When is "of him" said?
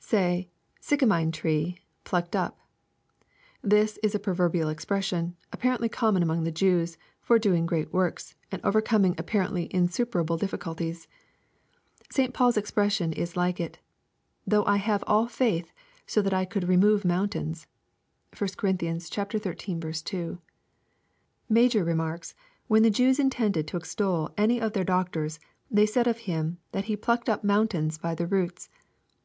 26.06-26.58